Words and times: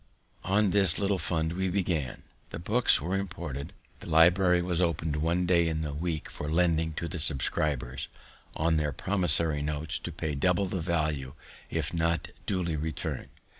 On 0.43 0.71
this 0.71 0.97
little 0.97 1.19
fund 1.19 1.53
we 1.53 1.69
began. 1.69 2.23
The 2.49 2.57
books 2.57 2.99
were 2.99 3.15
imported; 3.15 3.71
the 3.99 4.09
library 4.09 4.63
was 4.63 4.81
opened 4.81 5.17
one 5.17 5.45
day 5.45 5.67
in 5.67 5.81
the 5.81 5.93
week 5.93 6.27
for 6.27 6.49
lending 6.49 6.93
to 6.93 7.07
the 7.07 7.19
subscribers, 7.19 8.07
on 8.55 8.77
their 8.77 8.93
promissory 8.93 9.61
notes 9.61 9.99
to 9.99 10.11
pay 10.11 10.33
double 10.33 10.65
the 10.65 10.81
value 10.81 11.35
if 11.69 11.93
not 11.93 12.29
duly 12.47 12.75
returned. 12.75 13.29